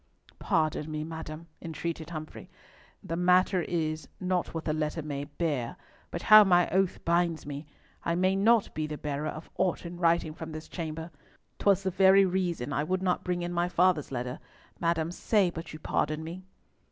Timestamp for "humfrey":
2.09-2.49